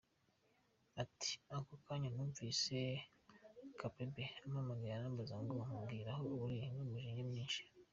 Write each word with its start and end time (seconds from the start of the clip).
Ati 1.01 1.31
"Ako 1.55 1.73
kanya 1.85 2.09
numvise 2.11 2.77
Kabebe 3.79 4.23
ampamagaye, 4.43 4.93
arambaza 4.95 5.35
ngo 5.43 5.53
mbwira 5.71 6.09
aho 6.15 6.23
uri, 6.45 6.59
n’umujinya 6.75 7.23
mwinshi. 7.29 7.63